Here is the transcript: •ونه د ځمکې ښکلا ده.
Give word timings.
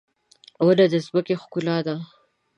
•ونه 0.65 0.85
د 0.91 0.93
ځمکې 1.05 1.35
ښکلا 1.41 1.77
ده. 1.85 1.95